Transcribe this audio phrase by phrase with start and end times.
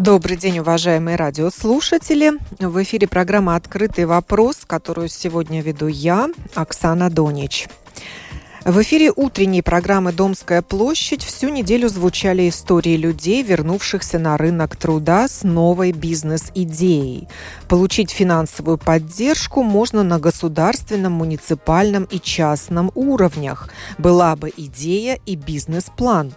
[0.00, 2.32] Добрый день, уважаемые радиослушатели.
[2.58, 7.68] В эфире программа «Открытый вопрос», которую сегодня веду я, Оксана Донич.
[8.64, 15.28] В эфире утренней программы «Домская площадь» всю неделю звучали истории людей, вернувшихся на рынок труда
[15.28, 17.26] с новой бизнес-идеей.
[17.68, 23.70] Получить финансовую поддержку можно на государственном, муниципальном и частном уровнях.
[23.96, 26.34] Была бы идея и бизнес-план.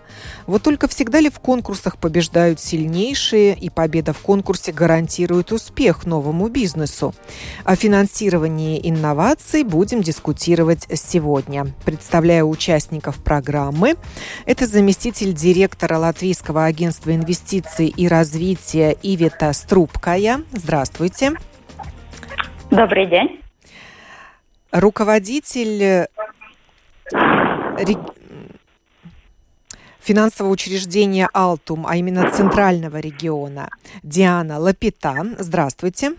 [0.47, 6.47] Вот только всегда ли в конкурсах побеждают сильнейшие, и победа в конкурсе гарантирует успех новому
[6.47, 7.13] бизнесу?
[7.65, 11.67] О финансировании инноваций будем дискутировать сегодня.
[11.83, 13.95] Представляю представляю участников программы.
[14.45, 20.43] Это заместитель директора Латвийского агентства инвестиций и развития Ивета Струбкая.
[20.51, 21.31] Здравствуйте.
[22.69, 23.41] Добрый день.
[24.71, 26.05] Руководитель
[29.99, 33.69] финансового учреждения «Алтум», а именно Центрального региона,
[34.03, 35.15] Диана Лапита.
[35.39, 36.11] Здравствуйте.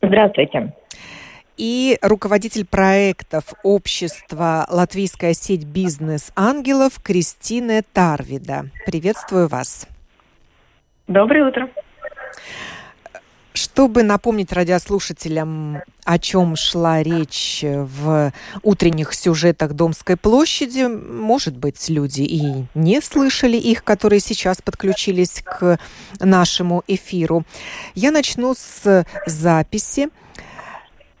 [0.00, 0.72] Здравствуйте
[1.60, 8.70] и руководитель проектов общества «Латвийская сеть бизнес ангелов» Кристина Тарвида.
[8.86, 9.86] Приветствую вас.
[11.06, 11.68] Доброе утро.
[13.52, 22.22] Чтобы напомнить радиослушателям, о чем шла речь в утренних сюжетах Домской площади, может быть, люди
[22.22, 25.78] и не слышали их, которые сейчас подключились к
[26.20, 27.44] нашему эфиру.
[27.94, 30.08] Я начну с записи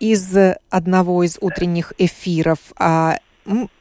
[0.00, 0.34] из
[0.70, 2.58] одного из утренних эфиров.
[2.76, 3.18] А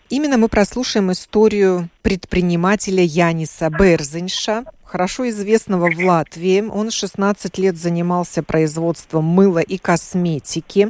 [0.09, 6.61] именно мы прослушаем историю предпринимателя Яниса Берзинша, хорошо известного в Латвии.
[6.61, 10.89] Он 16 лет занимался производством мыла и косметики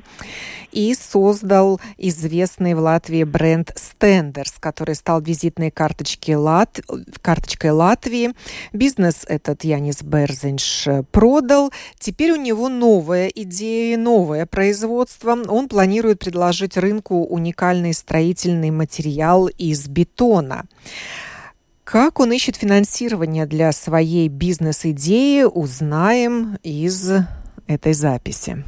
[0.72, 6.80] и создал известный в Латвии бренд Стендерс, который стал визитной карточкой, Лат...
[7.22, 8.34] карточкой Латвии.
[8.72, 11.72] Бизнес этот Янис Берзинш продал.
[12.00, 15.38] Теперь у него новая идея, новое производство.
[15.48, 20.66] Он планирует предложить рынку уникальный строительный материал из бетона.
[21.92, 27.12] Как он ищет финансирование для своей бизнес-идеи, узнаем из
[27.66, 28.64] этой записи.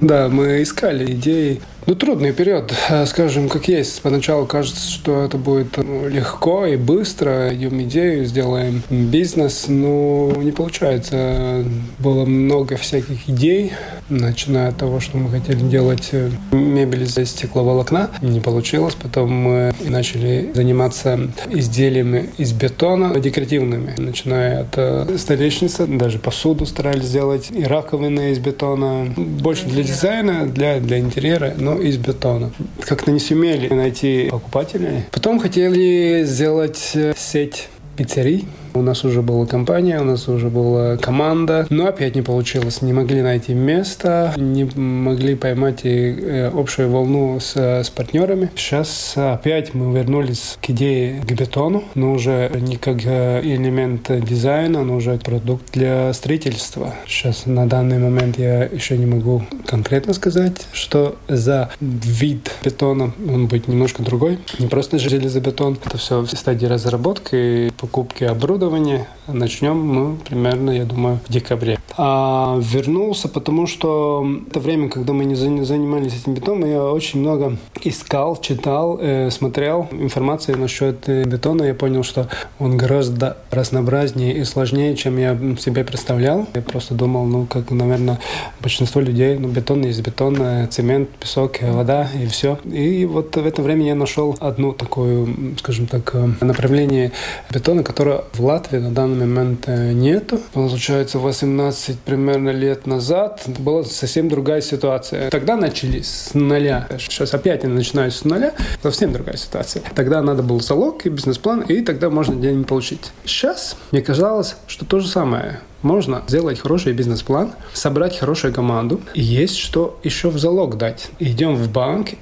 [0.00, 1.60] Да, мы искали идеи.
[1.86, 2.74] Ну, трудный период,
[3.06, 4.02] скажем, как есть.
[4.02, 7.54] Поначалу кажется, что это будет ну, легко и быстро.
[7.54, 11.64] Идем идею, сделаем бизнес, но не получается.
[12.00, 13.72] Было много всяких идей,
[14.08, 18.10] начиная от того, что мы хотели делать э, мебель из стекловолокна.
[18.20, 18.96] Не получилось.
[19.00, 23.94] Потом мы начали заниматься изделиями из бетона, декоративными.
[23.96, 29.06] Начиная от э, столешницы, даже посуду старались сделать, и раковины из бетона.
[29.16, 32.50] Больше для дизайна, для, для интерьера, но из бетона.
[32.80, 35.04] Как-то не сумели найти покупателей.
[35.12, 40.96] Потом хотели сделать э, сеть пиццерий у нас уже была компания, у нас уже была
[40.96, 42.82] команда, но опять не получилось.
[42.82, 48.50] Не могли найти место, не могли поймать и, э, общую волну с, с партнерами.
[48.56, 54.82] Сейчас опять мы вернулись к идее к бетону, но уже не как э, элемент дизайна,
[54.82, 56.94] но уже продукт для строительства.
[57.06, 63.46] Сейчас на данный момент я еще не могу конкретно сказать, что за вид бетона он
[63.46, 64.38] будет немножко другой.
[64.58, 65.78] Не просто железобетон.
[65.84, 71.78] Это все в стадии разработки, покупки оборудования оборудование начнем мы примерно, я думаю, в декабре.
[71.96, 77.56] А вернулся, потому что это время, когда мы не занимались этим бетоном, я очень много
[77.82, 81.64] искал, читал, э, смотрел информации насчет э, бетона.
[81.64, 86.46] Я понял, что он гораздо разнообразнее и сложнее, чем я себе представлял.
[86.54, 88.18] Я просто думал, ну, как, наверное,
[88.60, 92.58] большинство людей, ну, бетон есть бетон, э, цемент, песок, вода и все.
[92.64, 97.12] И вот в это время я нашел одну такую, скажем так, направление
[97.50, 100.40] бетона, которое в Латвии на данный момент э, нету.
[100.54, 105.28] Получается, 18 примерно лет назад была совсем другая ситуация.
[105.28, 106.88] Тогда начали с нуля.
[106.98, 108.54] Сейчас опять я начинаю с нуля.
[108.82, 109.82] Совсем другая ситуация.
[109.94, 113.12] Тогда надо был залог и бизнес-план, и тогда можно деньги получить.
[113.26, 115.60] Сейчас мне казалось, что то же самое.
[115.82, 121.10] Можно сделать хороший бизнес-план, собрать хорошую команду, и есть что еще в залог дать.
[121.18, 122.12] Идем в банк,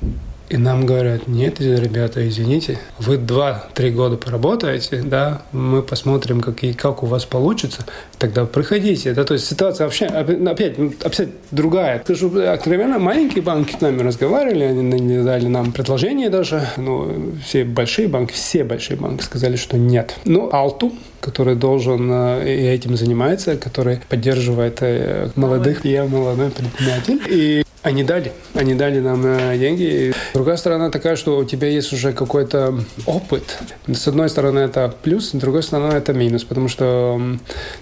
[0.51, 6.75] И нам говорят, нет, ребята, извините, вы два-три года поработаете, да, мы посмотрим, как, и,
[6.75, 7.85] как у вас получится,
[8.19, 9.15] тогда приходите.
[9.15, 12.03] Да, то есть ситуация вообще, опять, опять другая.
[12.05, 17.11] Скажу, откровенно, маленькие банки с нами разговаривали, они дали нам предложение даже, но
[17.45, 20.15] все большие банки, все большие банки сказали, что нет.
[20.27, 25.85] Ну, Алту, который должен э, и этим занимается, который поддерживает э, молодых.
[25.85, 27.21] Я молодой предприниматель.
[27.29, 28.33] И они дали.
[28.55, 30.15] Они дали нам э, деньги.
[30.33, 33.59] Другая сторона такая, что у тебя есть уже какой-то опыт.
[33.87, 36.45] С одной стороны, это плюс, с другой стороны, это минус.
[36.45, 37.21] Потому что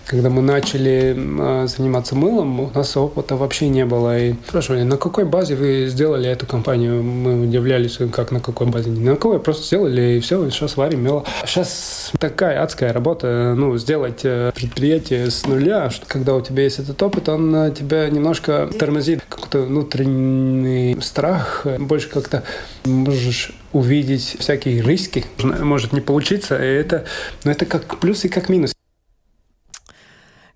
[0.05, 4.19] когда мы начали э, заниматься мылом, у нас опыта вообще не было.
[4.19, 7.01] И спрашивали, на какой базе вы сделали эту компанию?
[7.01, 8.91] Мы удивлялись, как на какой базе.
[8.91, 11.25] Не на какой, просто сделали, и все, сейчас варим мыло.
[11.47, 16.81] Сейчас такая адская работа, ну, сделать э, предприятие с нуля, что когда у тебя есть
[16.81, 19.21] этот опыт, он тебя немножко тормозит.
[19.29, 22.43] Как-то, ну, внутренний страх, больше как-то
[22.85, 25.25] можешь увидеть всякие риски.
[25.39, 27.05] Может не получиться, и это,
[27.45, 28.73] но это как плюс и как минус.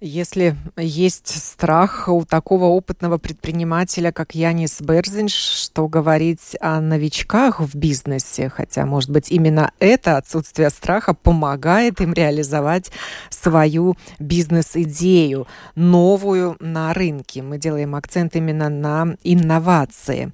[0.01, 7.75] Если есть страх у такого опытного предпринимателя, как Янис Берзинш, что говорить о новичках в
[7.75, 12.91] бизнесе, хотя, может быть, именно это отсутствие страха помогает им реализовать
[13.31, 15.47] свою бизнес-идею,
[15.77, 17.41] новую на рынке.
[17.41, 20.33] Мы делаем акцент именно на инновации.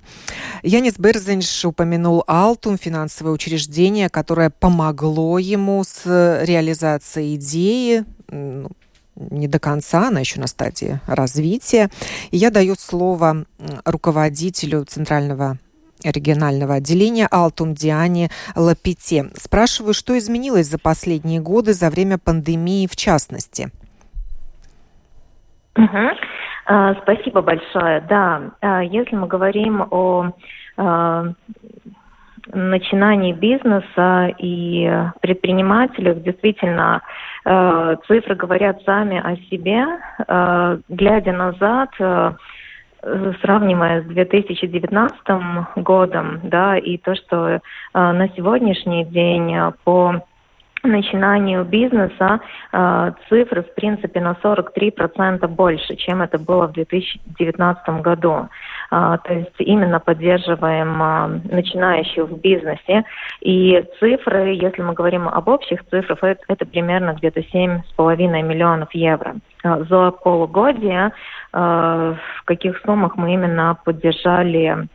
[0.65, 6.05] Янис Берзинш упомянул Алтум, финансовое учреждение, которое помогло ему с
[6.43, 8.69] реализацией идеи, ну,
[9.31, 11.91] не до конца, она еще на стадии развития.
[12.31, 13.45] И я даю слово
[13.85, 15.59] руководителю Центрального
[16.05, 19.31] регионального отделения Алтум Диане Лапите.
[19.35, 23.71] Спрашиваю, что изменилось за последние годы, за время пандемии в частности?
[25.77, 27.03] Угу.
[27.03, 28.01] Спасибо большое.
[28.09, 30.33] Да, а, если мы говорим о
[30.77, 31.33] а,
[32.47, 34.91] начинании бизнеса и
[35.21, 37.03] предпринимателях, действительно,
[37.45, 39.85] Э, цифры говорят сами о себе.
[40.29, 42.33] Э, глядя назад, э,
[43.43, 47.61] сравнивая с 2019 годом, да, и то, что
[47.93, 50.23] на сегодняшний день по
[50.85, 52.41] начинанию бизнеса
[52.73, 58.49] э, цифры, в принципе, на 43% больше, чем это было в 2019 году.
[58.93, 63.05] Э, то есть именно поддерживаем э, начинающих в бизнесе.
[63.41, 69.37] И цифры, если мы говорим об общих цифрах, это, это примерно где-то 7,5 миллионов евро.
[69.65, 71.11] Э, за полугодие
[71.53, 74.87] э, в каких суммах мы именно поддержали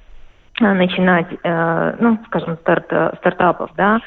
[0.62, 2.86] э, начинать, э, ну, скажем, старт,
[3.18, 4.00] стартапов, да, а,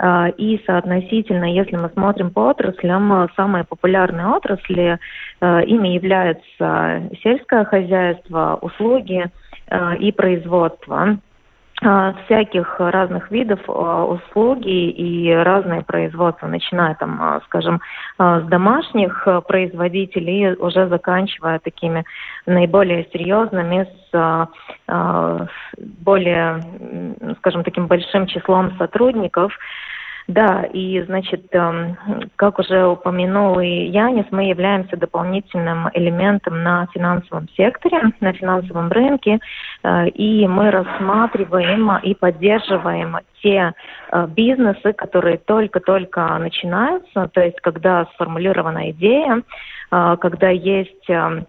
[0.00, 4.98] и соотносительно, если мы смотрим по отраслям, самые популярные отрасли,
[5.40, 9.26] а, ими являются сельское хозяйство, услуги
[9.68, 11.18] а, и производство
[11.80, 17.80] всяких разных видов услуги и разные производства, начиная там, скажем,
[18.18, 22.04] с домашних производителей, уже заканчивая такими
[22.46, 25.48] наиболее серьезными, с
[25.78, 26.62] более,
[27.38, 29.52] скажем, таким большим числом сотрудников.
[30.28, 31.96] Да, и, значит, эм,
[32.36, 39.40] как уже упомянул и Янис, мы являемся дополнительным элементом на финансовом секторе, на финансовом рынке,
[39.82, 43.72] э, и мы рассматриваем и поддерживаем те
[44.12, 49.42] э, бизнесы, которые только-только начинаются, то есть когда сформулирована идея,
[49.90, 51.46] э, когда есть эм,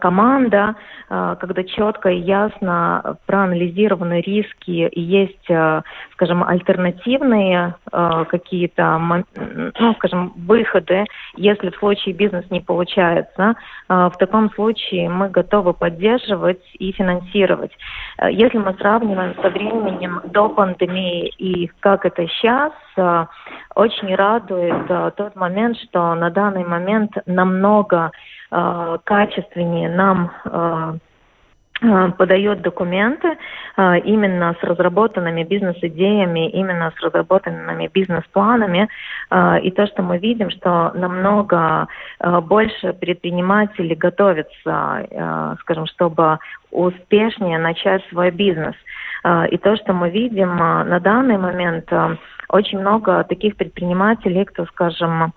[0.00, 0.74] команда,
[1.08, 9.00] а, когда четко и ясно проанализированы риски и есть, а, скажем, альтернативные какие-то,
[9.78, 11.04] ну, скажем, выходы,
[11.36, 13.54] если в случае бизнес не получается,
[13.88, 17.72] в таком случае мы готовы поддерживать и финансировать.
[18.30, 22.72] Если мы сравниваем со временем до пандемии и как это сейчас,
[23.74, 30.94] очень радует тот момент, что на данный момент намного Э, качественнее нам э,
[31.82, 33.36] э, подает документы
[33.76, 38.88] именно с разработанными бизнес-идеями, именно с разработанными бизнес-планами.
[39.62, 41.88] И то, что мы видим, что намного
[42.42, 46.40] больше предпринимателей готовятся, скажем, чтобы
[46.70, 48.74] успешнее начать свой бизнес.
[49.50, 51.90] И то, что мы видим на данный момент,
[52.50, 55.32] очень много таких предпринимателей, кто, скажем,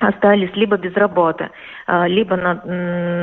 [0.00, 1.50] остались либо без работы,
[1.86, 2.54] а, либо, на,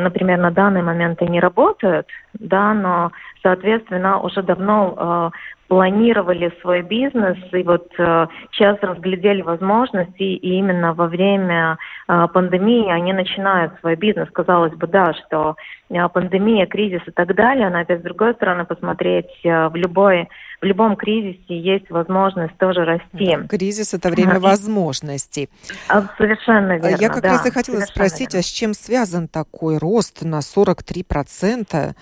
[0.03, 5.31] например, на данный момент они работают, да, но, соответственно, уже давно
[5.67, 12.89] планировали свой бизнес и вот э, сейчас разглядели возможности, и именно во время э, пандемии
[12.89, 14.29] они начинают свой бизнес.
[14.31, 15.55] Казалось бы, да, что
[15.89, 20.29] э, пандемия, кризис и так далее, но опять с другой стороны посмотреть в любой
[20.61, 23.37] в любом кризисе есть возможность тоже расти.
[23.47, 25.49] Кризис это время возможностей.
[25.87, 26.97] А, совершенно верно.
[26.99, 28.39] Я как да, раз и хотела спросить, верно.
[28.39, 31.95] а с чем связан такой рост на 43 процента?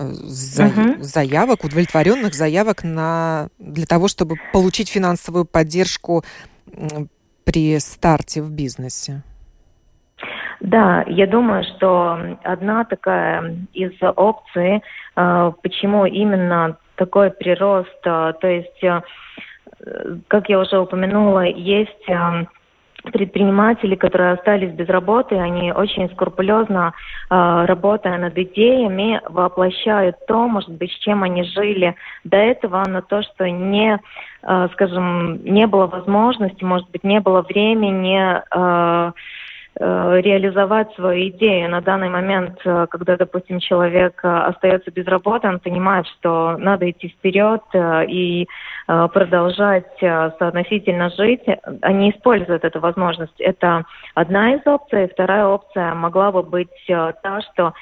[0.00, 1.02] за, угу.
[1.02, 6.22] заявок, удовлетворенных заявок на, для того, чтобы получить финансовую поддержку
[7.44, 9.22] при старте в бизнесе?
[10.60, 14.82] Да, я думаю, что одна такая из опций,
[15.16, 19.00] э, почему именно такой прирост, э, то есть, э,
[20.26, 22.04] как я уже упомянула, есть
[23.04, 26.92] предприниматели, которые остались без работы, они очень скрупулезно,
[27.30, 33.22] работая над идеями, воплощают то, может быть, с чем они жили до этого, но то,
[33.22, 34.00] что не,
[34.72, 39.14] скажем, не было возможности, может быть, не было времени
[39.78, 41.70] реализовать свою идею.
[41.70, 46.90] На данный момент, э, когда, допустим, человек э, остается без работы, он понимает, что надо
[46.90, 48.46] идти вперед и
[48.86, 51.42] продолжать соотносительно жить,
[51.82, 53.38] они используют эту возможность.
[53.38, 55.08] Это одна из опций.
[55.08, 57.74] Вторая опция могла бы быть та, что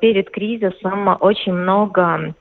[0.00, 2.34] перед кризисом очень много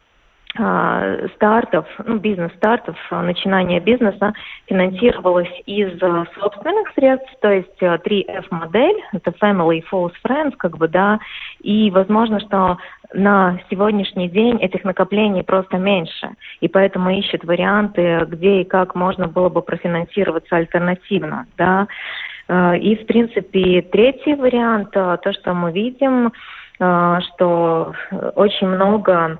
[0.55, 4.33] стартов, ну, бизнес-стартов, а, начинания бизнеса
[4.67, 11.19] финансировалось из а, собственных средств, то есть 3F-модель, это Family, False Friends, как бы, да,
[11.61, 12.77] и возможно, что
[13.15, 16.29] на сегодняшний день этих накоплений просто меньше,
[16.61, 21.87] и поэтому ищут варианты, где и как можно было бы профинансироваться альтернативно, да.
[22.75, 26.33] И, в принципе, третий вариант, то, что мы видим,
[26.75, 27.93] что
[28.35, 29.39] очень много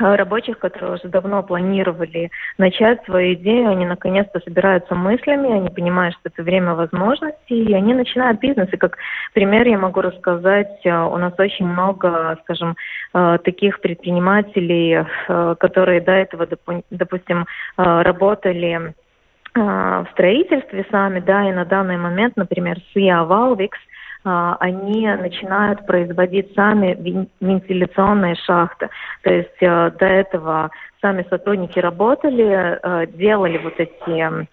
[0.00, 6.30] рабочих, которые уже давно планировали начать свою идею, они наконец-то собираются мыслями, они понимают, что
[6.30, 8.68] это время возможностей, и они начинают бизнес.
[8.72, 8.96] И как
[9.34, 12.76] пример я могу рассказать, э, у нас очень много, скажем,
[13.14, 15.04] э, таких предпринимателей,
[15.58, 16.46] которые до этого,
[16.90, 18.94] допустим, работали
[19.54, 23.78] в строительстве сами, да, и на данный момент, например, СИА Валвикс,
[24.22, 26.94] они начинают производить сами
[27.40, 28.90] вентиляционные шахты.
[29.22, 34.46] То есть э, до этого сами сотрудники работали, э, делали вот эти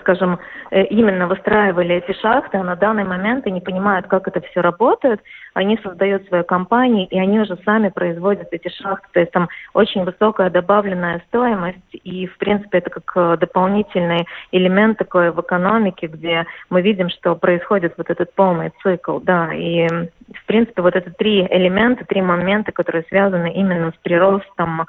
[0.00, 0.40] скажем,
[0.70, 5.20] э, именно выстраивали эти шахты, а на данный момент они понимают, как это все работает,
[5.54, 9.06] они создают свои компании, и они уже сами производят эти шахты.
[9.12, 14.98] То есть там очень высокая добавленная стоимость, и, в принципе, это как э, дополнительный элемент
[14.98, 20.46] такой в экономике, где мы видим, что происходит вот этот полный цикл, да, и, в
[20.46, 24.86] принципе, вот это три элемента, три момента, которые связаны именно с приростом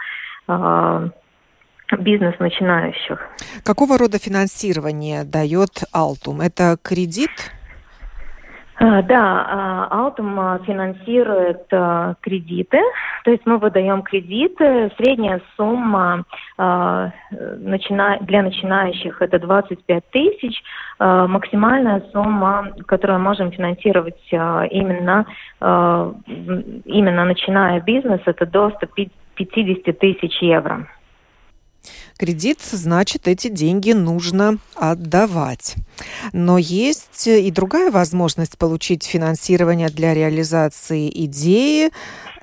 [2.00, 3.20] бизнес начинающих.
[3.63, 6.42] Какого рода финансирование дает Алтум?
[6.42, 7.32] Это кредит?
[8.84, 12.80] А, да, Алтум а, финансирует а, кредиты,
[13.24, 14.92] то есть мы выдаем кредиты.
[14.98, 16.25] Средняя сумма
[16.58, 17.12] для
[18.42, 20.62] начинающих это 25 тысяч.
[21.00, 25.25] Максимальная сумма, которую можем финансировать именно,
[25.60, 30.88] именно начиная бизнес, это до 150 тысяч евро
[32.17, 35.75] кредит, значит, эти деньги нужно отдавать.
[36.32, 41.91] Но есть и другая возможность получить финансирование для реализации идеи.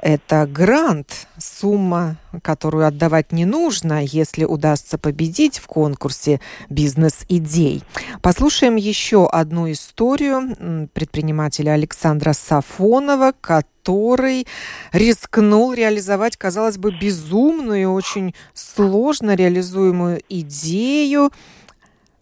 [0.02, 6.40] Это грант, сумма, которую отдавать не нужно, если удастся победить в конкурсе
[6.71, 7.83] бизнес-идей.
[8.23, 14.47] Послушаем еще одну историю предпринимателя Александра Сафонова, который
[14.92, 21.30] рискнул реализовать, казалось бы, безумную, очень сложно реализуемую идею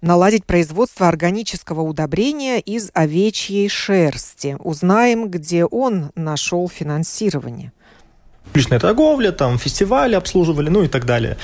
[0.00, 4.56] наладить производство органического удобрения из овечьей шерсти.
[4.58, 7.72] Узнаем, где он нашел финансирование
[8.54, 11.36] уличная торговля, там фестивали обслуживали, ну и так далее.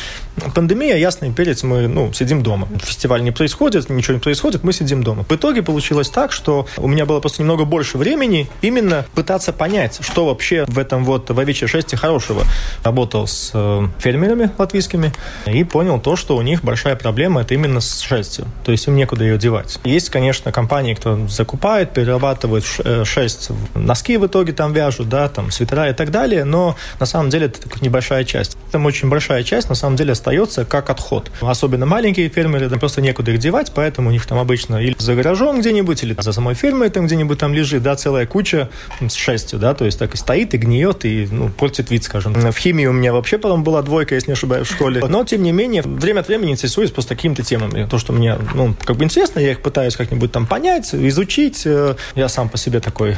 [0.55, 2.69] Пандемия, ясный перец, мы ну, сидим дома.
[2.83, 5.25] Фестиваль не происходит, ничего не происходит, мы сидим дома.
[5.29, 9.99] В итоге получилось так, что у меня было просто немного больше времени именно пытаться понять,
[10.01, 12.43] что вообще в этом вот в овечьей шерсти хорошего.
[12.83, 15.13] Работал с э, фермерами латвийскими
[15.47, 18.47] и понял то, что у них большая проблема это именно с шерстью.
[18.65, 19.79] То есть им некуда ее девать.
[19.85, 25.51] Есть, конечно, компании, кто закупает, перерабатывает э, шерсть, носки в итоге там вяжут, да, там
[25.51, 28.57] свитера и так далее, но на самом деле это небольшая часть.
[28.71, 31.31] Там очень большая часть на самом деле остается как отход.
[31.41, 35.15] Особенно маленькие фермеры, там просто некуда их девать, поэтому у них там обычно или за
[35.15, 38.69] гаражом где-нибудь, или за самой фермой там где-нибудь там лежит, да, целая куча
[39.01, 42.35] с шестью, да, то есть так и стоит, и гниет, и ну, портит вид, скажем.
[42.35, 45.05] В химии у меня вообще потом была двойка, если не ошибаюсь, в школе.
[45.07, 47.87] Но, тем не менее, время от времени интересуюсь просто какими-то темами.
[47.87, 51.63] То, что мне, ну, как бы интересно, я их пытаюсь как-нибудь там понять, изучить.
[51.65, 53.17] Э, я сам по себе такой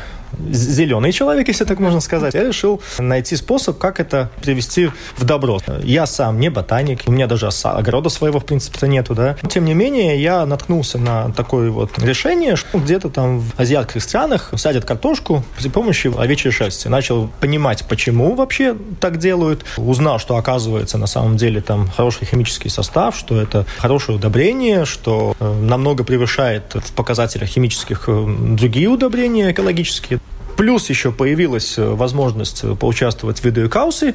[0.51, 2.35] зеленый человек, если так можно сказать.
[2.35, 5.61] Я решил найти способ, как это привести в добро.
[5.83, 9.37] Я сам не ботаник, у меня даже огорода своего, в принципе-то, нету, да.
[9.49, 14.53] Тем не менее, я наткнулся на такое вот решение, что где-то там в азиатских странах
[14.57, 16.89] садят картошку при помощи овечьей шерсти.
[16.89, 19.65] Начал понимать, почему вообще так делают.
[19.77, 25.35] Узнал, что оказывается на самом деле там хороший химический состав, что это хорошее удобрение, что
[25.39, 28.27] э, намного превышает в показателях химических э,
[28.57, 30.21] другие удобрения экологические.
[30.57, 34.15] Плюс еще появилась э, возможность э, поучаствовать в видеокаусе,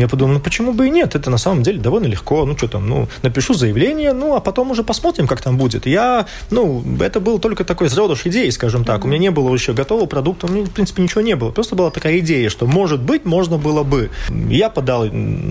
[0.00, 1.14] я подумал, ну почему бы и нет?
[1.14, 2.44] Это на самом деле довольно легко.
[2.44, 5.86] Ну что там, ну напишу заявление, ну а потом уже посмотрим, как там будет.
[5.86, 9.04] Я, ну, это был только такой зародыш идеи, скажем так.
[9.04, 11.50] У меня не было еще готового продукта, у меня, в принципе, ничего не было.
[11.50, 14.10] Просто была такая идея, что, может быть, можно было бы.
[14.48, 15.06] Я подал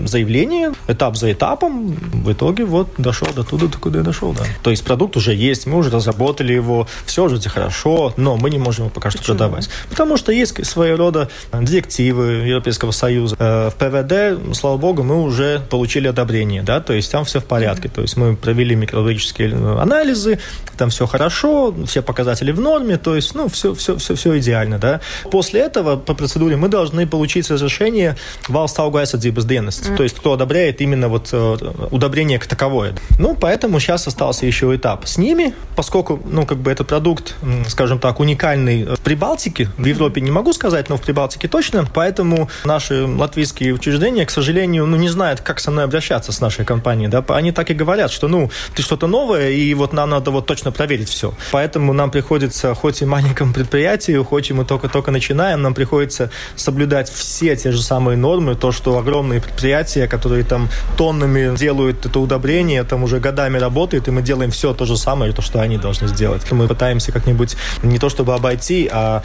[0.06, 1.96] заявление, этап за этапом.
[2.12, 4.44] В итоге вот дошел до туда, до куда я дошел, да.
[4.62, 8.58] То есть продукт уже есть, мы уже разработали его, все уже хорошо, но мы не
[8.58, 9.38] можем его пока что Почему?
[9.38, 9.68] продавать.
[9.90, 13.36] Потому что есть своего рода директивы Европейского Союза.
[13.38, 17.44] Э, в ПВД слава богу, мы уже получили одобрение, да, то есть там все в
[17.44, 20.38] порядке, то есть мы провели микробиологические э, анализы,
[20.76, 24.78] там все хорошо, все показатели в норме, то есть, ну, все, все, все, все идеально,
[24.78, 25.00] да.
[25.30, 28.16] После этого по процедуре мы должны получить разрешение
[28.48, 29.96] Валстаугу безденности, mm.
[29.96, 31.56] то есть кто одобряет именно вот э,
[31.90, 32.94] удобрение как таковое.
[33.18, 37.34] Ну, поэтому сейчас остался еще этап с ними, поскольку, ну, как бы этот продукт,
[37.68, 42.48] скажем так, уникальный в Прибалтике, в Европе не могу сказать, но в Прибалтике точно, поэтому
[42.64, 47.08] наши латвийские учреждения к сожалению, ну, не знают, как со мной обращаться с нашей компанией,
[47.08, 50.46] да, они так и говорят, что, ну, ты что-то новое, и вот нам надо вот
[50.46, 51.34] точно проверить все.
[51.52, 57.10] Поэтому нам приходится, хоть и маленькому предприятию, хоть и мы только-только начинаем, нам приходится соблюдать
[57.10, 62.84] все те же самые нормы, то, что огромные предприятия, которые там тоннами делают это удобрение,
[62.84, 66.08] там уже годами работают, и мы делаем все то же самое, то, что они должны
[66.08, 66.50] сделать.
[66.50, 69.22] Мы пытаемся как-нибудь не то чтобы обойти, а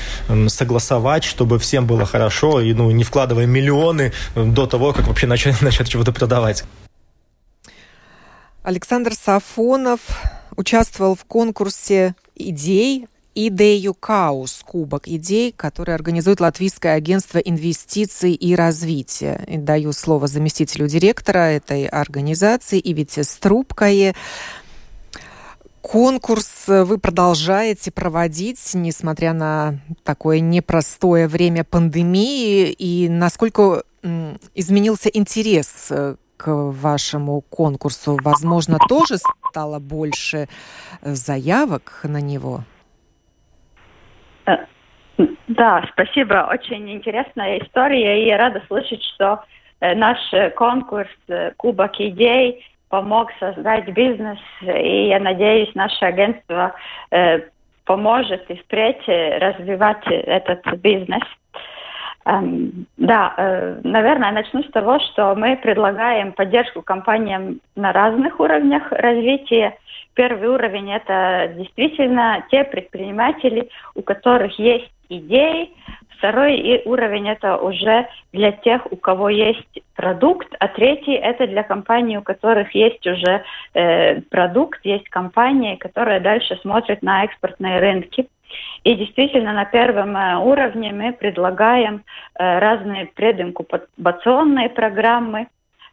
[0.48, 5.62] согласовать, чтобы всем было хорошо, и ну, не вкладывая миллионы до того, как вообще начать,
[5.62, 6.64] начать чего-то продавать.
[8.64, 10.02] Александр Сафонов
[10.56, 19.46] участвовал в конкурсе идей Идею Каус, Кубок идей, который организует Латвийское агентство инвестиций и развития.
[19.48, 24.16] И даю слово заместителю директора этой организации Ивите Струбкае.
[25.82, 32.70] Конкурс вы продолжаете проводить, несмотря на такое непростое время пандемии.
[32.72, 38.18] И насколько изменился интерес э, к вашему конкурсу?
[38.24, 39.18] Возможно, тоже
[39.50, 40.48] стало больше
[41.02, 42.62] э, заявок на него?
[44.46, 44.58] Э,
[45.48, 46.48] да, спасибо.
[46.52, 48.24] Очень интересная история.
[48.24, 49.44] И я рада слышать, что
[49.82, 50.18] наш
[50.56, 51.10] конкурс
[51.58, 54.38] «Кубок идей» помог создать бизнес.
[54.62, 56.76] И я надеюсь, наше агентство
[57.86, 61.24] поможет и впредь развивать этот бизнес.
[62.26, 68.92] Эм, да, э, наверное, начну с того, что мы предлагаем поддержку компаниям на разных уровнях
[68.92, 69.78] развития.
[70.14, 75.72] Первый уровень– это действительно те предприниматели, у которых есть идеи.
[76.18, 80.54] Второй уровень– это уже для тех, у кого есть продукт.
[80.60, 86.56] А третий– это для компаний, у которых есть уже э, продукт, есть компания, которая дальше
[86.62, 88.28] смотрит на экспортные рынки.
[88.84, 92.04] И действительно на первом э, уровне мы предлагаем
[92.40, 95.48] э, разные прединкубационные программы,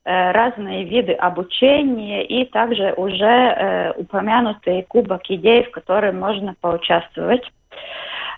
[0.04, 7.42] э, разные виды обучения и также уже упомянутый кубок идей, в котором можно поучаствовать.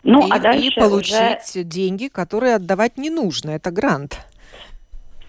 [0.03, 1.65] Ну, и, а дальше и получить уже...
[1.65, 3.51] деньги, которые отдавать не нужно.
[3.51, 4.19] Это грант.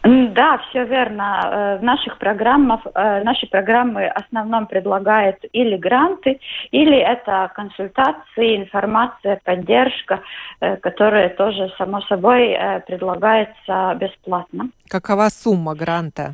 [0.04, 1.42] Да, все верно.
[1.44, 6.40] Э, в наших программах, э, наши программы в основном предлагают или гранты,
[6.72, 10.22] или это консультации, информация, поддержка,
[10.60, 14.70] э, которая тоже, само собой, предлагается бесплатно.
[14.90, 16.34] Какова сумма гранта?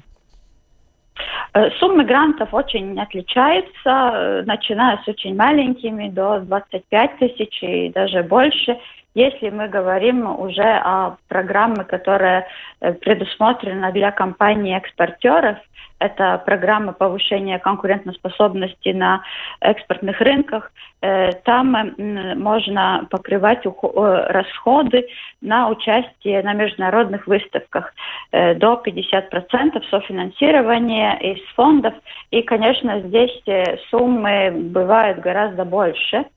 [1.80, 8.78] Суммы грантов очень отличаются, начиная с очень маленькими до 25 тысяч и даже больше.
[9.18, 12.46] Если мы говорим уже о программе, которая
[12.80, 15.58] э, предусмотрена для компаний-экспортеров,
[15.98, 19.24] это программа повышения конкурентоспособности на
[19.60, 20.72] экспортных рынках.
[21.02, 25.08] Э, там можно покрывать расходы
[25.42, 27.96] на участие на международных выставках
[28.32, 31.96] до 50% софинансирования из фондов.
[32.30, 33.42] И, конечно, здесь
[33.90, 36.26] суммы бывают гораздо больше–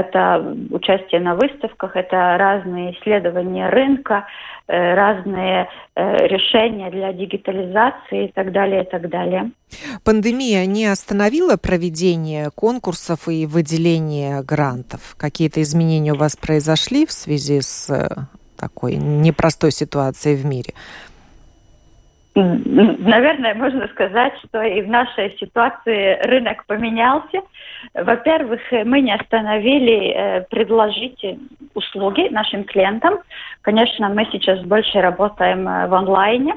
[0.00, 4.26] это участие на выставках, это разные исследования рынка,
[4.66, 9.50] э, разные э, решения для дигитализации и так далее, и так далее.
[10.04, 15.14] Пандемия не остановила проведение конкурсов и выделение грантов?
[15.16, 18.08] Какие-то изменения у вас произошли в связи с э,
[18.56, 20.74] такой непростой ситуацией в мире?
[22.34, 27.42] Наверное, можно сказать, что и в нашей ситуации рынок поменялся.
[27.94, 31.24] Во-первых, мы не остановили э, предложить
[31.74, 33.20] услуги нашим клиентам.
[33.62, 36.56] Конечно, мы сейчас больше работаем э, в онлайне.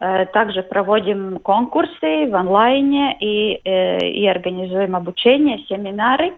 [0.00, 6.34] Э, также проводим конкурсы в онлайне и, и организуем обучение, семинары.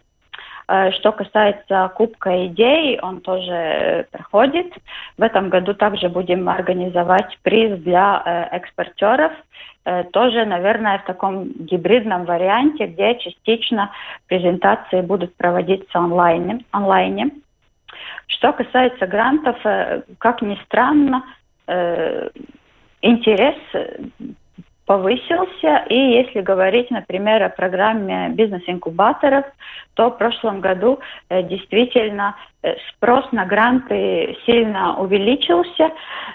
[0.69, 4.73] Э, что касается Кубка идей, он тоже проходит.
[5.17, 9.33] В этом году также будем организовать приз для э, экспортеров.
[9.85, 13.93] Э, тоже, наверное, в таком гибридном варианте, где частично
[14.27, 16.65] презентации будут проводиться онлайн.
[16.73, 17.31] онлайне.
[18.27, 19.57] Что касается грантов,
[20.19, 21.23] как ни странно,
[23.01, 23.55] интерес
[24.87, 25.85] повысился.
[25.89, 29.45] И если говорить, например, о программе бизнес-инкубаторов,
[29.95, 35.91] то в прошлом году э, действительно э, спрос на гранты сильно увеличился.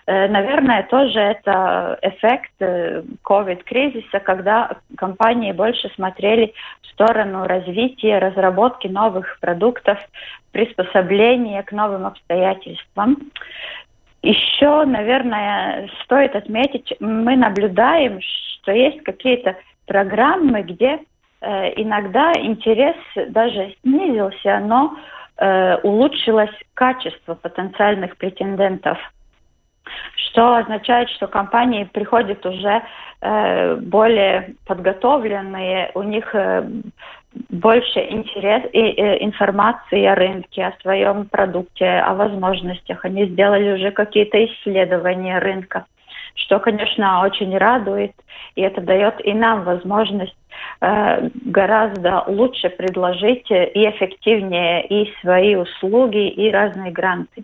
[0.05, 9.39] Э, наверное, тоже это эффект COVID-кризиса, когда компании больше смотрели в сторону развития, разработки новых
[9.39, 9.97] продуктов,
[10.51, 13.17] приспособления к новым обстоятельствам.
[14.23, 19.57] Еще, наверное, стоит отметить, мы наблюдаем, что есть какие-то
[19.87, 20.99] программы, где
[21.41, 22.95] э, иногда интерес
[23.29, 24.95] даже снизился, но
[25.37, 28.99] э, улучшилось качество потенциальных претендентов,
[30.15, 32.83] что означает, что компании приходят уже
[33.21, 36.69] э, более подготовленные, у них э,
[37.49, 43.05] больше интерес и, и информации о рынке, о своем продукте, о возможностях.
[43.05, 45.85] Они сделали уже какие-то исследования рынка,
[46.35, 48.13] что, конечно, очень радует,
[48.55, 50.35] и это дает и нам возможность
[50.81, 57.43] э, гораздо лучше предложить и эффективнее и свои услуги, и разные гранты.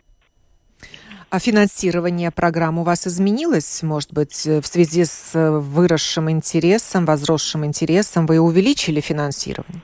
[1.30, 8.26] А финансирование программ у вас изменилось, может быть, в связи с выросшим интересом, возросшим интересом?
[8.26, 9.82] Вы увеличили финансирование?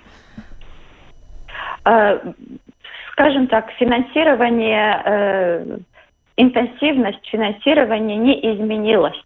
[1.83, 2.19] Э,
[3.11, 5.77] скажем так, финансирование, э,
[6.37, 9.21] интенсивность финансирования не изменилась.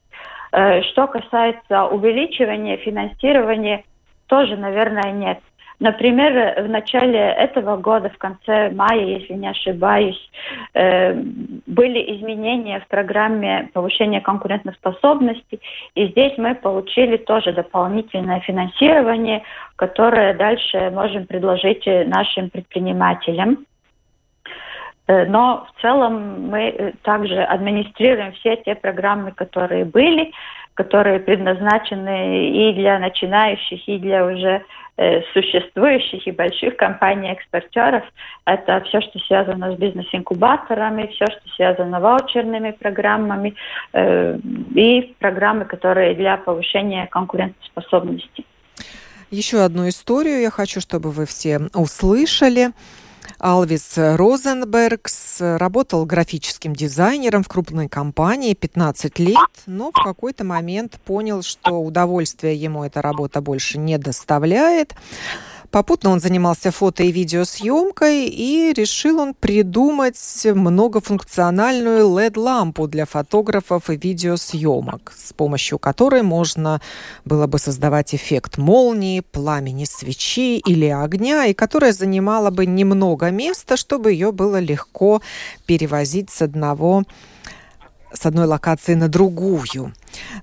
[0.54, 3.84] Э, что касается увеличивания финансирования,
[4.26, 5.40] тоже, наверное, нет.
[5.80, 10.32] Например, в начале этого года, в конце мая, если не ошибаюсь,
[10.74, 15.60] э, были изменения в программе повышения конкурентоспособности,
[15.94, 19.44] и здесь мы получили тоже дополнительное финансирование,
[19.76, 23.68] которое дальше можем предложить нашим предпринимателям.
[25.06, 30.32] Э, но в целом мы также администрируем все те программы, которые были,
[30.74, 34.64] которые предназначены и для начинающих, и для уже Э,
[35.34, 38.04] существующих и больших компаний-экспортеров.
[38.46, 43.56] Это все, что связано с бизнес-инкубаторами, все, что связано с ваучерными программами
[43.94, 44.38] э,
[44.74, 48.44] и программы, которые для повышения конкурентоспособности.
[49.30, 52.70] Еще одну историю я хочу, чтобы вы все услышали.
[53.40, 61.44] Алвис Розенбергс работал графическим дизайнером в крупной компании 15 лет, но в какой-то момент понял,
[61.44, 64.96] что удовольствия ему эта работа больше не доставляет.
[65.72, 73.98] Попутно он занимался фото и видеосъемкой, и решил он придумать многофункциональную LED-лампу для фотографов и
[73.98, 76.82] видеосъемок, с помощью которой можно
[77.26, 83.76] было бы создавать эффект молнии, пламени свечи или огня, и которая занимала бы немного места,
[83.76, 85.22] чтобы ее было легко
[85.66, 87.04] перевозить с одного
[88.14, 89.94] с одной локации на другую.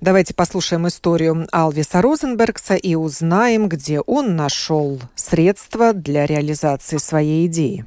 [0.01, 7.85] Давайте послушаем историю Алвиса Розенбергса и узнаем, где он нашел средства для реализации своей идеи.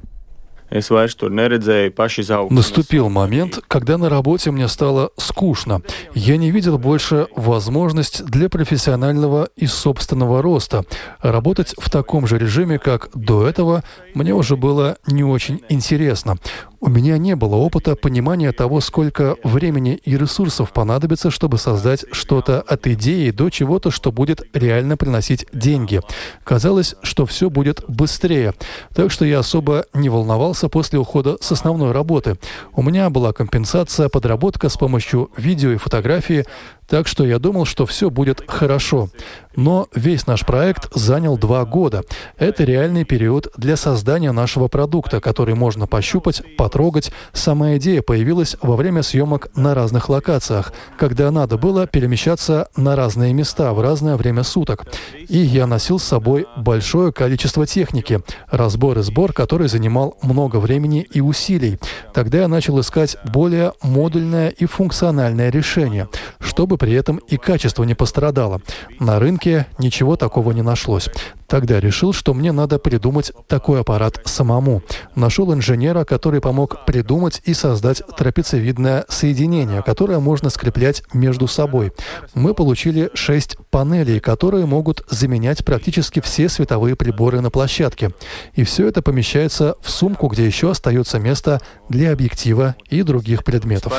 [2.50, 5.80] Наступил момент, когда на работе мне стало скучно.
[6.14, 10.84] Я не видел больше возможность для профессионального и собственного роста.
[11.20, 13.82] Работать в таком же режиме, как до этого,
[14.14, 16.36] мне уже было не очень интересно.
[16.80, 22.60] У меня не было опыта понимания того, сколько времени и ресурсов понадобится, чтобы создать что-то
[22.60, 26.00] от идеи до чего-то, что будет реально приносить деньги.
[26.44, 28.54] Казалось, что все будет быстрее.
[28.94, 32.38] Так что я особо не волновался после ухода с основной работы.
[32.72, 36.44] У меня была компенсация, подработка с помощью видео и фотографии,
[36.88, 39.10] так что я думал, что все будет хорошо.
[39.56, 42.04] Но весь наш проект занял два года.
[42.38, 47.10] Это реальный период для создания нашего продукта, который можно пощупать, потрогать.
[47.32, 53.32] Сама идея появилась во время съемок на разных локациях, когда надо было перемещаться на разные
[53.32, 54.86] места в разное время суток.
[55.28, 58.20] И я носил с собой большое количество техники,
[58.50, 61.78] разбор и сбор, который занимал много времени и усилий.
[62.14, 67.94] Тогда я начал искать более модульное и функциональное решение, чтобы при этом и качество не
[67.94, 68.62] пострадало.
[68.98, 71.10] На рынке ничего такого не нашлось.
[71.46, 74.82] Тогда решил, что мне надо придумать такой аппарат самому.
[75.14, 81.92] Нашел инженера, который помог придумать и создать трапециевидное соединение, которое можно скреплять между собой.
[82.34, 88.10] Мы получили шесть панелей, которые могут заменять практически все световые приборы на площадке.
[88.54, 93.92] И все это помещается в сумку, где еще остается место для объектива и других предметов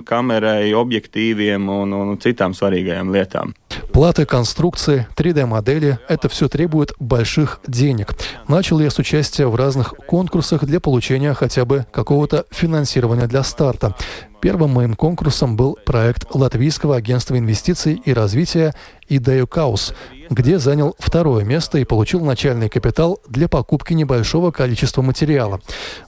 [0.00, 3.54] kamerai, objektīviem un, un citām svarīgajām lietām.
[3.92, 8.14] Платы, конструкции, 3D-модели– это все требует больших денег.
[8.46, 13.94] Начал я с участия в разных конкурсах для получения хотя бы какого-то финансирования для старта.
[14.40, 18.72] Первым моим конкурсом был проект Латвийского агентства инвестиций и развития
[19.08, 19.94] «Идеюкаус»,
[20.30, 25.60] где занял второе место и получил начальный капитал для покупки небольшого количества материала.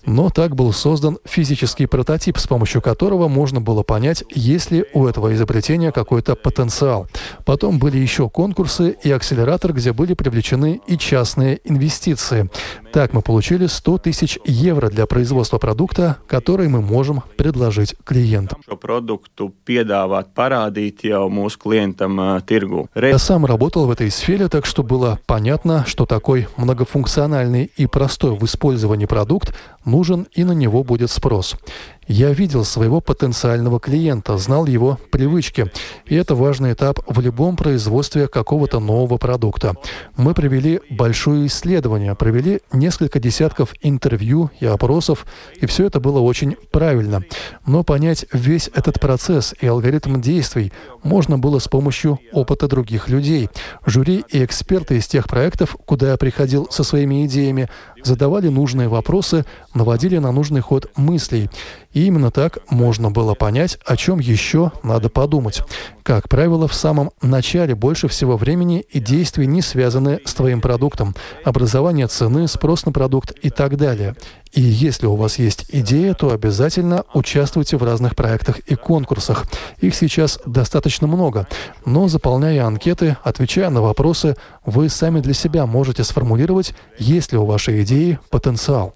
[0.04, 5.06] Но так был создан физический прототип, с помощью которого можно было понять, есть ли у
[5.06, 7.08] этого изобретения какой-то потенциал.
[7.44, 12.50] Потом были еще конкурсы и акселератор, где были привлечены и частные инвестиции.
[12.92, 18.19] Так мы получили 100 тысяч евро для производства продукта, который мы можем предложить клиентам.
[22.94, 28.36] Я сам работал в этой сфере, так что было понятно, что такой многофункциональный и простой
[28.36, 29.54] в использовании продукт
[29.84, 31.56] нужен и на него будет спрос.
[32.06, 35.70] Я видел своего потенциального клиента, знал его привычки,
[36.06, 39.74] и это важный этап в любом производстве какого-то нового продукта.
[40.16, 45.24] Мы провели большое исследование, провели несколько десятков интервью и опросов,
[45.60, 47.22] и все это было очень правильно.
[47.64, 53.48] Но понять весь этот процесс и алгоритм действий можно было с помощью опыта других людей.
[53.86, 57.68] Жюри и эксперты из тех проектов, куда я приходил со своими идеями,
[58.02, 61.50] задавали нужные вопросы, наводили на нужный ход мыслей.
[61.92, 65.62] И именно так можно было понять, о чем еще надо подумать.
[66.02, 71.14] Как правило, в самом начале больше всего времени и действий не связаны с твоим продуктом.
[71.44, 74.14] Образование цены, спрос на продукт и так далее.
[74.52, 79.46] И если у вас есть идея, то обязательно участвуйте в разных проектах и конкурсах.
[79.80, 81.46] Их сейчас достаточно много.
[81.84, 84.36] Но заполняя анкеты, отвечая на вопросы,
[84.66, 88.94] вы сами для себя можете сформулировать, есть ли у вашей идеи потенциал.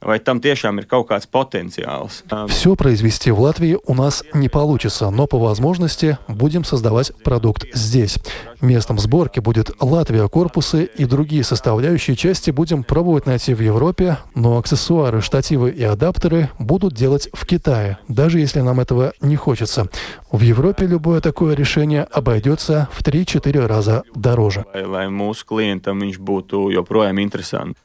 [0.00, 2.24] Ir kaut kāds потенциалс?
[2.48, 8.18] Все произвести в Латвии у нас не получится, но по возможности будем создавать продукт здесь.
[8.60, 14.58] Местом сборки будет Латвия, корпусы и другие составляющие части будем пробовать найти в Европе, но
[14.58, 19.88] аксессуары, штативы и адаптеры будут делать в Китае, даже если нам этого не хочется.
[20.30, 24.64] В Европе любое такое решение обойдется в 3-4 раза дороже.
[24.74, 27.78] Lai mūsu klientam viņš būtu joprojām interesants.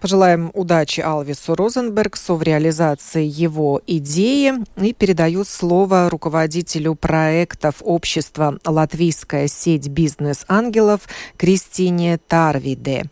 [0.00, 9.48] Пожелаем удачи Алвису Розенбергсу в реализации его идеи и передаю слово руководителю проектов общества «Латвийская
[9.48, 11.00] сеть бизнес-ангелов»
[11.36, 13.06] Кристине Тарвиде.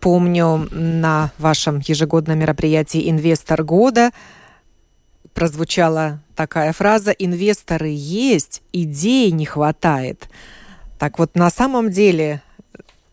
[0.00, 4.10] Помню, на вашем ежегодном мероприятии «Инвестор года»
[5.32, 10.28] прозвучала такая фраза «Инвесторы есть, идеи не хватает».
[10.98, 12.42] Так вот, на самом деле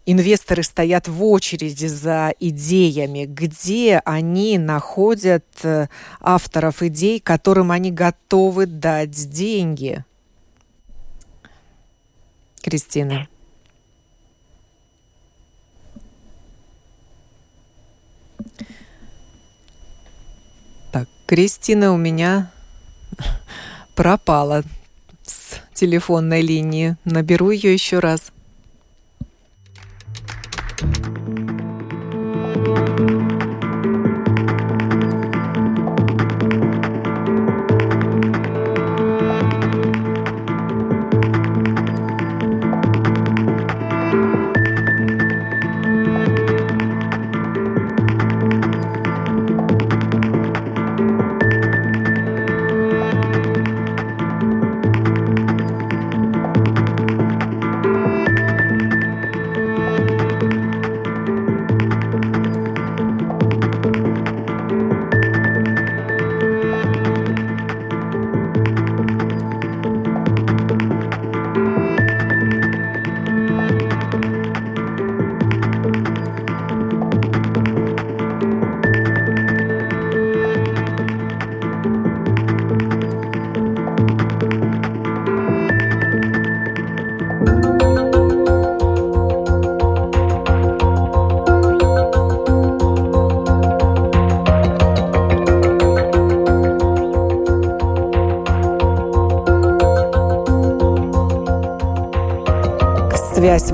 [0.08, 5.88] инвесторы стоят в очереди за идеями, где они находят э,
[6.22, 10.04] авторов идей, которым они готовы дать деньги.
[12.63, 13.28] Кристина.
[20.93, 22.50] Так, Кристина у меня
[23.96, 24.63] пропала
[25.24, 26.96] с телефонной линии.
[27.04, 28.32] Наберу ее еще раз.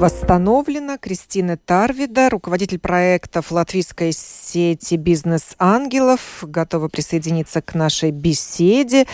[0.04, 0.98] Восстановлена.
[0.98, 9.06] Кристина Тарвида, руководитель проектов латвийской сети «Бизнес Ангелов», готова присоединиться к нашей беседе.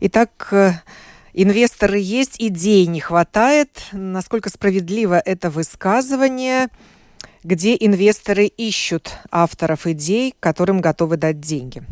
[0.00, 0.70] Итак, э,
[1.34, 3.88] инвесторы есть, идей не хватает.
[3.92, 6.68] Насколько справедливо это высказывание?
[7.44, 11.82] Где инвесторы ищут авторов идей, которым готовы дать деньги?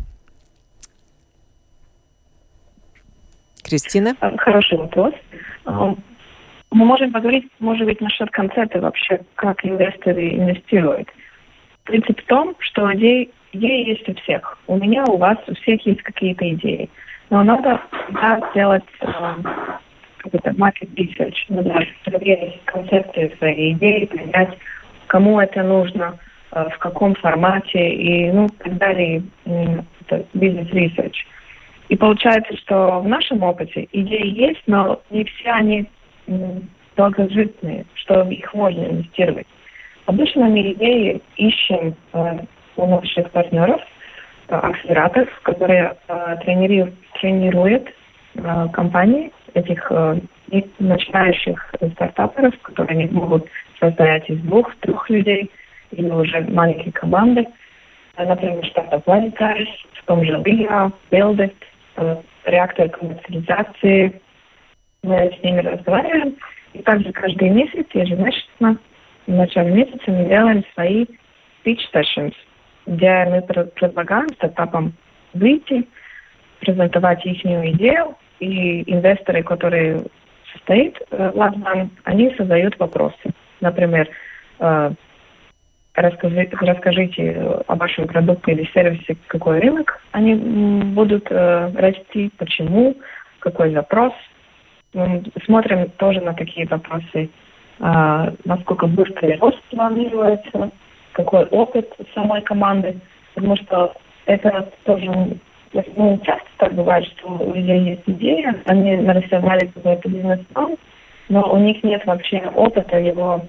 [3.61, 4.15] Кристина?
[4.39, 5.13] Хороший вопрос.
[6.71, 11.09] Мы можем поговорить, может быть, насчет концепта вообще, как инвесторы инвестируют.
[11.83, 14.57] Принцип в том, что идеи, идеи есть у всех.
[14.67, 16.89] У меня, у вас, у всех есть какие-то идеи.
[17.29, 17.81] Но надо
[18.11, 19.07] да, сделать э,
[20.17, 24.57] какой-то market research, надо проверить концепты своей идеи, понять,
[25.07, 26.17] кому это нужно,
[26.53, 29.23] э, в каком формате и ну, так далее.
[29.45, 31.15] Это бизнес-research.
[31.89, 35.89] И получается, что в нашем опыте идеи есть, но не все они
[36.95, 39.47] долгожительные, что их можно инвестировать.
[40.05, 42.39] Обычно мы идеи ищем э,
[42.75, 43.81] у наших партнеров,
[44.47, 47.87] э, акселераторов, которые э, тренируют, тренируют
[48.35, 49.91] э, компании, этих
[50.79, 53.47] начинающих стартаперов, которые они могут
[53.81, 55.51] создать из двух-трех людей
[55.91, 57.45] или уже маленькие команды.
[58.17, 61.55] Например, стартап Planetaris, в том же Ria, Buildit,
[61.97, 64.21] э, реактор коммерциализации,
[65.03, 66.35] мы с ними разговариваем.
[66.73, 68.77] И также каждый месяц, ежемесячно,
[69.27, 71.05] в начале месяца мы делаем свои
[71.65, 72.33] pitch sessions,
[72.85, 74.93] где мы предлагаем стартапам
[75.33, 75.87] выйти,
[76.59, 80.01] презентовать их идею, и инвесторы, которые
[80.53, 83.31] состоят в Латвии, они задают вопросы.
[83.59, 84.07] Например,
[84.59, 84.91] э,
[85.95, 92.95] расскажите, расскажите о вашем продукте или сервисе, какой рынок они будут э, расти, почему,
[93.39, 94.13] какой запрос–
[95.45, 97.29] смотрим тоже на такие вопросы,
[97.79, 100.71] а, насколько быстрый рост планируется,
[101.13, 102.99] какой опыт самой команды,
[103.33, 103.93] потому что
[104.25, 105.39] это тоже
[105.95, 110.75] ну, часто так бывает, что у людей есть идея, они нарисовали какой-то бизнес-план,
[111.29, 113.45] но у них нет вообще опыта его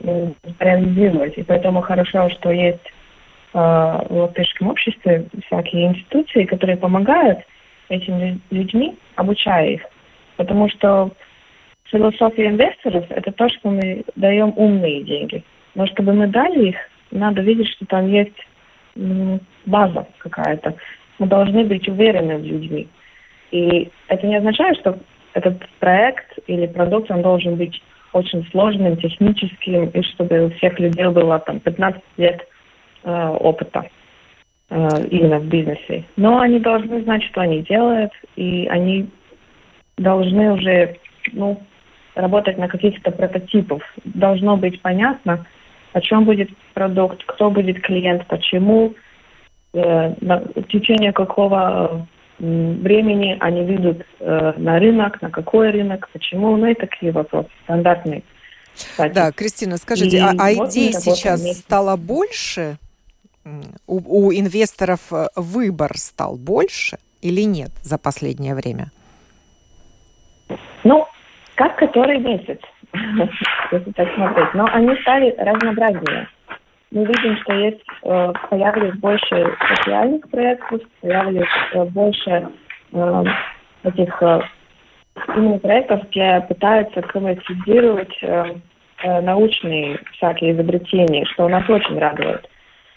[0.00, 1.38] ну, реализовать.
[1.38, 2.86] И поэтому хорошо, что есть
[3.54, 7.38] э, в латышском обществе всякие институции, которые помогают
[7.88, 9.82] этим людьми, обучая их.
[10.36, 11.10] Потому что
[11.84, 15.44] философия инвесторов– это то, что мы даем умные деньги.
[15.74, 16.76] Но чтобы мы дали их,
[17.10, 18.36] надо видеть, что там есть
[19.66, 20.74] база какая-то.
[21.18, 22.88] Мы должны быть уверены в людьми.
[23.50, 24.98] И это не означает, что
[25.34, 31.06] этот проект или продукт, он должен быть очень сложным, техническим, и чтобы у всех людей
[31.06, 32.46] было там 15 лет
[33.04, 33.88] э, опыта
[34.68, 36.04] э, именно в бизнесе.
[36.16, 39.08] Но они должны знать, что они делают, и они
[39.96, 40.96] должны уже
[41.32, 41.62] ну,
[42.14, 43.82] работать на каких-то прототипах.
[44.04, 45.46] Должно быть понятно,
[45.92, 48.94] о чем будет продукт, кто будет клиент, почему,
[49.74, 52.06] э, на, в течение какого
[52.38, 57.48] э, времени они выйдут э, на рынок, на какой рынок, почему, ну и такие вопросы
[57.64, 58.22] стандартные.
[58.74, 59.12] Кстати.
[59.12, 61.62] Да, Кристина, скажите, и а, а идей сейчас вместе.
[61.62, 62.78] стало больше?
[63.86, 68.90] У, у инвесторов э, выбор стал больше или нет за последнее время?
[70.84, 71.06] Ну,
[71.54, 72.58] как который месяц,
[73.72, 74.54] если так смотреть.
[74.54, 76.28] Но они стали разнообразнее.
[76.90, 82.48] Мы видим, что есть, э, появились больше социальных проектов, появились э, больше
[83.82, 84.40] этих э,
[85.36, 88.14] именно проектов, где пытаются коммерциализировать
[89.04, 92.48] научные всякие изобретения, что нас очень радует.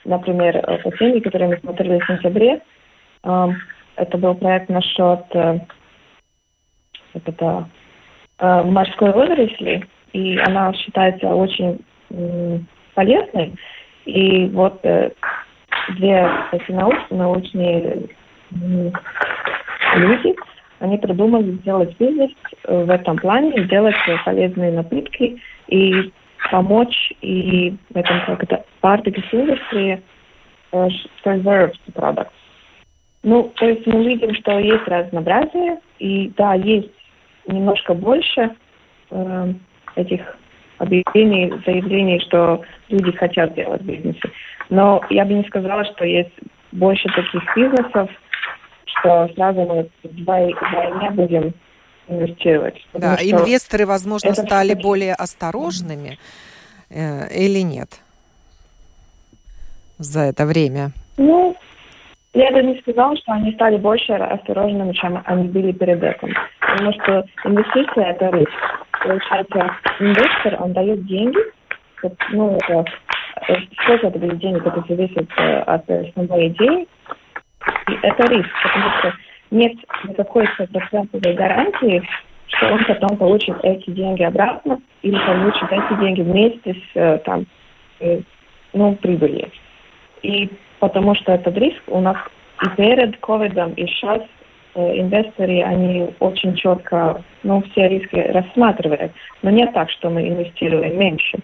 [0.06, 2.62] Например, э, последний, который мы смотрели в сентябре,
[3.24, 5.24] это был проект насчет
[7.26, 7.68] это
[8.40, 12.60] э, морской водоросли, и она считается очень э,
[12.94, 13.54] полезной.
[14.06, 15.12] И вот э,
[15.98, 18.08] две эти науч, научные
[18.52, 18.92] э,
[19.96, 20.36] люди,
[20.80, 22.32] они придумали сделать бизнес
[22.68, 23.96] в этом плане, сделать
[24.26, 26.12] полезные напитки и
[26.52, 30.02] помочь и в этом как это партикс индустрии
[30.72, 30.88] э,
[31.24, 32.30] preserve products.
[33.24, 36.92] Ну, то есть мы видим, что есть разнообразие, и да, есть
[37.48, 38.52] немножко больше
[39.12, 39.54] э,
[39.96, 40.22] этих
[40.78, 44.32] объявлений, заявлений, что люди хотят делать бизнесы.
[44.70, 46.34] Но я бы не сказала, что есть
[46.72, 48.10] больше таких бизнесов,
[48.86, 51.54] что сразу мы вдвойне будем
[52.08, 52.86] инвестировать.
[52.94, 56.18] Да, инвесторы, возможно, стали более осторожными
[56.90, 58.00] э, или нет
[59.98, 60.92] за это время?
[61.18, 61.56] Ну,
[62.36, 66.36] Я бы не сказала, что они стали больше осторожными, чем они были перед этим.
[66.60, 68.86] Потому что инвестиция– это риск.
[69.02, 69.72] Получается,
[70.02, 71.40] инвестор, он дает деньги,
[72.32, 72.86] ну, это,
[73.82, 76.88] сколько это будет денег, это зависит э, от основной идеи.
[77.88, 79.14] И это риск, потому что
[79.52, 79.74] нет
[80.04, 82.04] никакой стопроцентной гарантии,
[82.48, 87.46] что он потом получит эти деньги обратно или получит эти деньги вместе с э, там,
[88.02, 88.20] э,
[88.74, 89.50] ну, прибылью.
[90.22, 90.50] И
[90.80, 92.18] потому что этот риск у нас
[92.64, 94.22] и перед ковидом, и сейчас
[94.76, 99.12] э, инвесторы, они очень четко, ну, все риски рассматривают.
[99.42, 101.40] Но не так, что мы инвестируем меньше.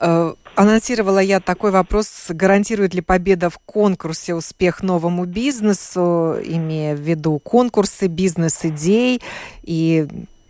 [0.00, 7.00] Э, анонсировала я такой вопрос, гарантирует ли победа в конкурсе успех новому бизнесу, имея в
[7.00, 9.20] виду конкурсы, бизнес-идей.
[9.62, 10.06] И,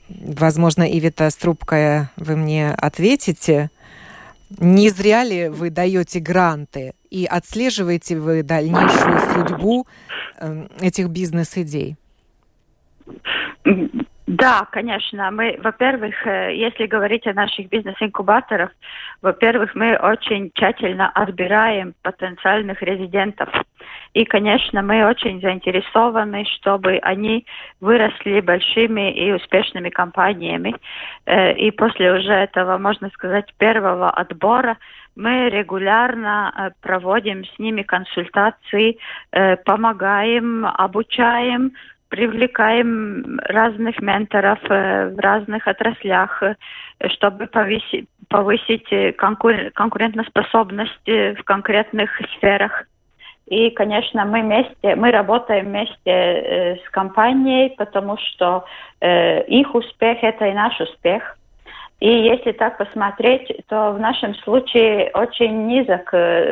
[0.08, 3.70] возможно, Ивита Струбкая, вы мне ответите.
[4.58, 9.86] Не зря ли вы даете гранты и отслеживаете вы дальнейшую судьбу
[10.38, 11.96] эм, этих бизнес-идей?
[14.26, 15.30] Да, конечно.
[15.30, 18.70] Мы, во-первых, э, если говорить о наших бизнес-инкубаторах,
[19.22, 23.48] во-первых, мы очень тщательно отбираем потенциальных резидентов.
[24.12, 27.46] И, конечно, мы очень заинтересованы, чтобы они
[27.80, 30.74] выросли большими и успешными компаниями.
[31.26, 34.76] Э, и после уже этого, можно сказать, первого отбора
[35.16, 38.98] мы регулярно э, проводим с ними консультации,
[39.64, 41.72] помогаем, обучаем,
[42.14, 46.54] привлекаем разных менторов э, в разных отраслях, э,
[47.08, 52.84] чтобы повысить, повысить э, конкур, конкурентоспособность в конкретных сферах.
[53.46, 58.64] И, конечно, мы вместе, мы работаем вместе э, с компанией, потому что
[59.00, 61.36] э, их успех это и наш успех.
[62.00, 66.10] И если так посмотреть, то в нашем случае очень низок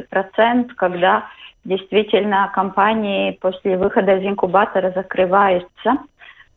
[0.09, 1.27] процент, когда
[1.65, 5.99] действительно компании после выхода из инкубатора закрываются.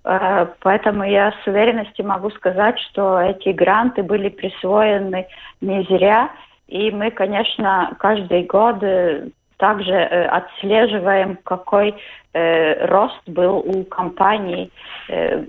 [0.03, 5.27] Э, поэтому я с уверенностью могу сказать, что эти гранты были присвоены
[5.61, 6.29] не зря.
[6.67, 11.95] И мы, конечно, каждый год э, также э, отслеживаем, какой
[12.33, 14.71] э, рост был у компаний,
[15.09, 15.43] э,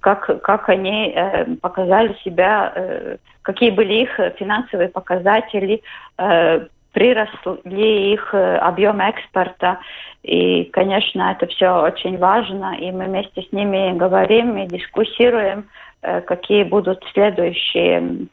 [0.00, 5.82] как, как они э, показали себя, э, какие были их финансовые показатели,
[6.18, 9.78] э, приросли их э, объем экспорта.
[10.22, 15.68] И, конечно, это все очень важно, и мы вместе с ними говорим и дискуссируем,
[16.02, 18.26] э, какие будут следующие,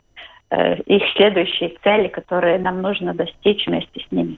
[0.50, 4.38] э, их следующие цели, которые нам нужно достичь вместе с ними.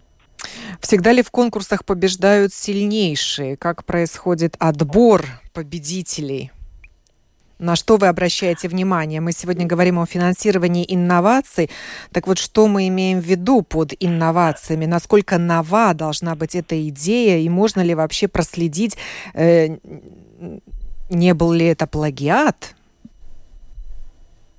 [0.82, 3.58] Всегда ли в конкурсах побеждают сильнейшие?
[3.58, 6.52] Как происходит отбор победителей?
[7.60, 9.20] На что вы обращаете внимание?
[9.20, 11.70] Мы сегодня говорим о финансировании инноваций.
[12.14, 14.86] Так вот, что мы имеем в виду под инновациями?
[14.86, 17.40] Насколько нова должна быть эта идея?
[17.40, 18.96] И можно ли вообще проследить,
[19.34, 19.76] э,
[21.10, 22.76] не был ли это плагиат?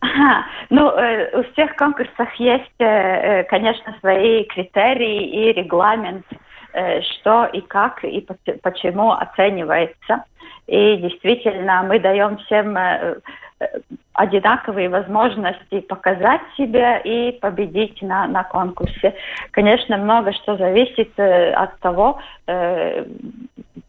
[0.00, 0.46] Ага.
[0.70, 6.24] Ну, э, у всех конкурсов есть, э, э конечно, свои критерии и регламент,
[6.72, 8.26] э, что и как и
[8.62, 10.24] почему оценивается.
[10.66, 13.16] И действительно, мы даем всем э,
[13.60, 13.66] э,
[14.14, 19.14] одинаковые возможности показать себя и победить на, на конкурсе.
[19.50, 22.20] Конечно, много что зависит от того,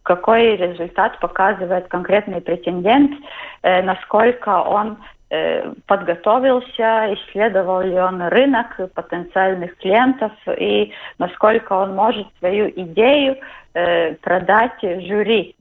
[0.03, 3.11] какой результат показывает конкретный претендент,
[3.63, 4.97] насколько он
[5.85, 13.37] подготовился, исследовал ли он рынок потенциальных клиентов и насколько он может свою идею
[14.21, 15.55] продать жюри.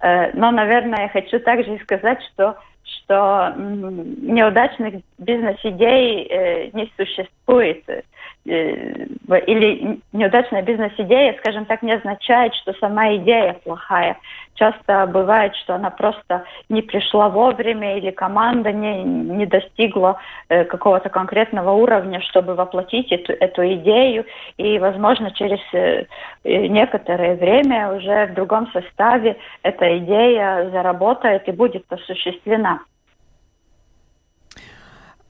[0.00, 7.84] Э, но, наверное, я хочу также сказать, что что неудачных бизнес-идей э, не существует.
[8.46, 9.04] Э,
[9.46, 14.16] или неудачная бизнес-идея, скажем так, не означает, что сама идея плохая.
[14.54, 20.18] Часто бывает, что она просто не пришла вовремя или команда не, не достигла
[20.48, 24.24] э, какого-то конкретного уровня, чтобы воплотить эту, эту идею.
[24.56, 26.06] И, возможно, через э,
[26.44, 32.80] некоторое время уже в другом составе эта идея заработает и будет осуществлена.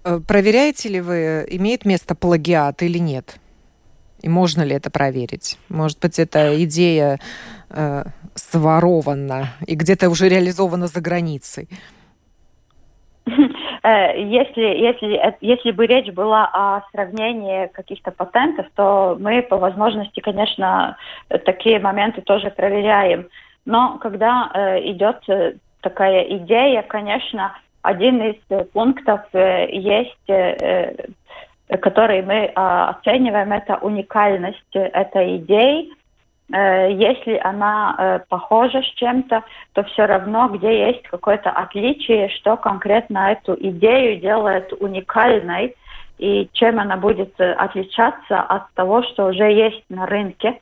[0.04, 3.36] Э, проверяете ли вы, имеет место плагиат или нет?
[4.22, 5.58] И можно ли это проверить?
[5.68, 7.18] Может быть, эта идея
[7.70, 11.68] э, сворована и где-то уже реализована за границей?
[13.82, 19.56] Э, если, если, э, если бы речь была о сравнении каких-то патентов, то мы по
[19.56, 20.98] возможности, конечно,
[21.46, 23.28] такие моменты тоже проверяем.
[23.64, 25.24] Но когда э, идет
[25.80, 30.16] такая идея, конечно, один из пунктов есть
[31.80, 35.88] который мы оцениваем, это уникальность этой идеи.
[36.50, 43.56] Если она похожа с чем-то, то все равно, где есть какое-то отличие, что конкретно эту
[43.56, 45.76] идею делает уникальной,
[46.20, 50.60] и чем она будет э, отличаться от того, что уже есть на рынке.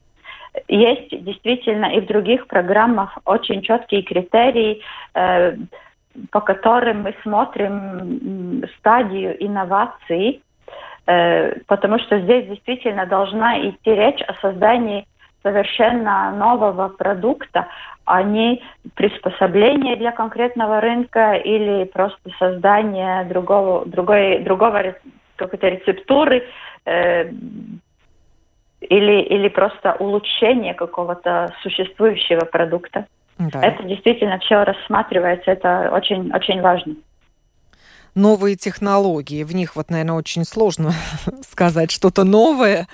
[0.68, 4.80] Есть действительно и в других программах очень четкие критерии,
[5.14, 5.56] э,
[6.30, 10.42] по которым мы смотрим стадию инноваций,
[11.06, 15.06] э, потому что здесь действительно должна идти речь о создании
[15.42, 17.68] совершенно нового продукта,
[18.04, 18.62] а не
[18.94, 24.94] приспособление для конкретного рынка или просто создание другого, другой, другого
[25.36, 26.44] какой-то рецептуры
[26.84, 27.30] э,
[28.80, 33.06] или, или просто улучшение какого-то существующего продукта.
[33.38, 33.62] Да.
[33.62, 36.96] Это действительно все рассматривается, это очень, очень важно
[38.14, 39.44] новые технологии.
[39.44, 40.92] В них вот, наверное, очень сложно
[41.42, 42.88] сказать что-то новое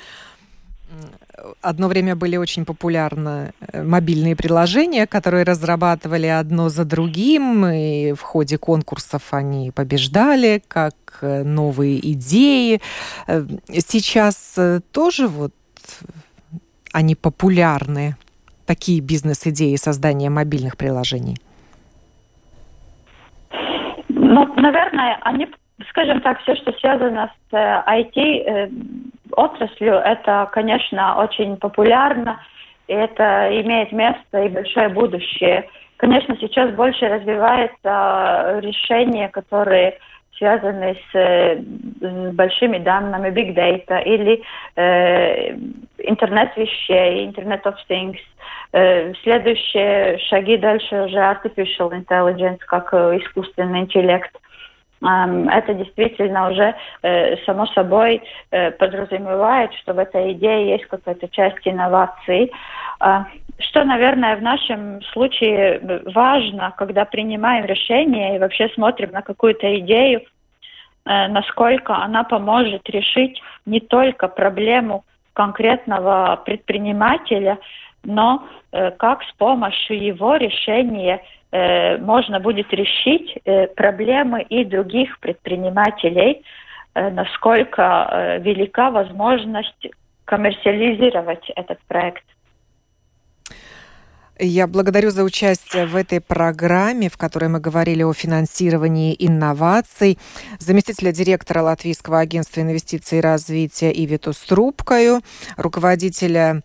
[1.60, 8.20] одно время были очень популярны э, мобильные приложения, которые разрабатывали одно за другим, и в
[8.20, 12.80] ходе конкурсов они побеждали, как э, новые идеи.
[13.26, 14.58] Э, сейчас
[14.92, 15.54] тоже вот
[16.92, 18.16] они популярны,
[18.66, 21.36] такие бизнес-идеи создания мобильных приложений?
[24.08, 25.48] Ну, наверное, они,
[25.90, 28.70] скажем так, все, что связано с IT,
[29.32, 32.40] отраслью это, конечно, очень популярно,
[32.88, 35.68] и это имеет место и большое будущее.
[35.96, 39.98] Конечно, сейчас больше развиваются решения, которые
[40.36, 44.42] связаны с большими данными, big data или
[44.76, 45.54] э,
[45.98, 48.16] интернет вещей, интернет of things.
[48.74, 54.36] Э, следующие шаги дальше уже artificial intelligence, как э, искусственный интеллект
[55.06, 58.22] это действительно уже э, само собой
[58.78, 62.50] подразумевает, что в этой идее есть какая-то часть инноваций.
[63.00, 63.26] А,
[63.58, 70.22] что, наверное, в нашем случае важно, когда принимаем решение и вообще смотрим на какую-то идею,
[71.04, 75.04] насколько она поможет решить не только проблему
[75.34, 77.58] конкретного предпринимателя,
[78.04, 78.46] но
[78.98, 81.20] как с помощью его решения
[81.54, 86.42] Э, можно будет решить э, проблемы и других предпринимателей,
[86.94, 89.86] э, насколько велика возможность
[90.24, 92.24] коммерциализировать этот проект.
[94.40, 100.18] Я благодарю за участие в этой программе, в которой мы говорили о финансировании инноваций,
[100.58, 105.20] заместителя директора Латвийского агентства инвестиций и развития Ивиту Струбкою,
[105.56, 106.62] руководителя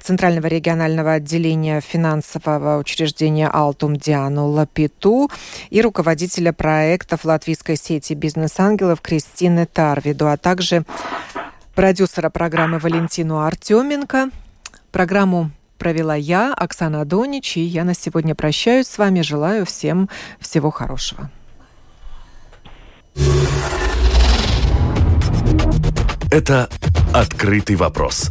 [0.00, 5.30] Центрального регионального отделения финансового учреждения «Алтум» Диану Лапиту
[5.70, 10.84] и руководителя проектов латвийской сети «Бизнес-ангелов» Кристины Тарвиду, а также
[11.74, 14.30] продюсера программы Валентину Артеменко.
[14.92, 19.20] Программу провела я, Оксана Донич, и я на сегодня прощаюсь с вами.
[19.20, 20.08] Желаю всем
[20.40, 21.30] всего хорошего.
[26.30, 26.68] Это
[27.12, 28.30] «Открытый вопрос»